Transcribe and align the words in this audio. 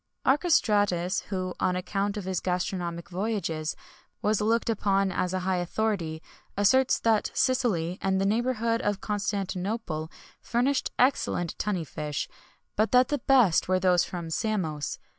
[XXI 0.25 0.29
108] 0.29 0.33
Archestratus, 1.03 1.21
who, 1.29 1.53
on 1.59 1.75
account 1.75 2.17
of 2.17 2.23
his 2.25 2.39
gastronomic 2.39 3.07
voyages, 3.09 3.75
was 4.23 4.41
looked 4.41 4.67
upon 4.67 5.11
as 5.11 5.31
a 5.31 5.41
high 5.41 5.57
authority, 5.57 6.23
asserts 6.57 6.97
that 6.99 7.29
Sicily 7.35 7.99
and 8.01 8.19
the 8.19 8.25
neighbourhood 8.25 8.81
of 8.81 8.99
Constantinople 8.99 10.09
furnished 10.41 10.89
excellent 10.97 11.55
tunny 11.59 11.85
fish; 11.85 12.27
but 12.75 12.91
that 12.91 13.09
the 13.09 13.19
best 13.19 13.67
were 13.67 13.79
those 13.79 14.03
from 14.03 14.31
Samos. 14.31 14.97